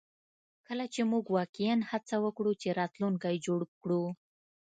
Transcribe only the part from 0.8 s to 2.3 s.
چې موږ واقعیا هڅه